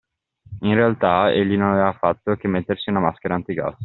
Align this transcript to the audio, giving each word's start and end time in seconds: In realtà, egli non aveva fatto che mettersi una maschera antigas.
In 0.63 0.73
realtà, 0.73 1.31
egli 1.31 1.55
non 1.55 1.73
aveva 1.73 1.93
fatto 1.93 2.35
che 2.35 2.47
mettersi 2.47 2.89
una 2.89 3.01
maschera 3.01 3.35
antigas. 3.35 3.77